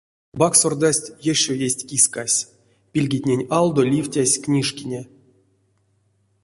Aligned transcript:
Баксордась 0.33 1.11
ещё 1.31 1.51
весть 1.61 1.83
кискась, 1.89 2.39
пильгтнень 2.91 3.47
алдо 3.57 3.81
ливтясь 3.91 4.41
книжкине. 4.43 5.01